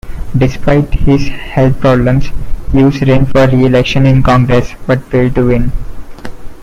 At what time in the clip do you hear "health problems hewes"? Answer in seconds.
1.27-3.03